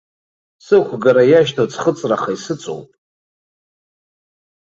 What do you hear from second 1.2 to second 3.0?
иашьҭоу ӡхыҵраха исыҵоуп.